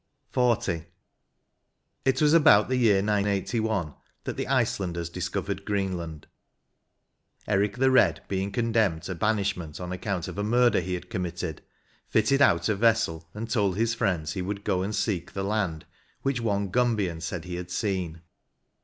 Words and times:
80 0.35 0.45
XL. 0.49 0.71
It 2.05 2.21
was 2.23 2.33
about 2.33 2.69
the 2.69 2.75
year 2.75 3.03
981 3.03 3.93
tibat 4.25 4.35
the 4.35 4.47
Icelanders 4.47 5.09
discovered 5.11 5.63
Greenland. 5.63 6.25
Eric 7.47 7.77
the 7.77 7.85
Bed^ 7.85 8.27
being 8.27 8.51
con 8.51 8.71
demned 8.71 9.03
to 9.03 9.13
banishment 9.13 9.79
on 9.79 9.91
account 9.91 10.27
of 10.27 10.39
a 10.39 10.43
murder 10.43 10.79
he 10.81 10.95
had 10.95 11.11
committed, 11.11 11.61
fitted 12.07 12.41
out 12.41 12.67
a 12.67 12.73
vessel 12.73 13.29
and 13.35 13.47
told 13.47 13.77
his 13.77 13.95
iriends 13.95 14.33
he 14.33 14.41
would 14.41 14.63
go 14.63 14.81
and 14.81 14.95
seek 14.95 15.33
the 15.33 15.43
land 15.43 15.85
which 16.23 16.41
one 16.41 16.71
Gunbian 16.71 17.21
said 17.21 17.45
he 17.45 17.57
had 17.57 17.69
seen. 17.69 18.23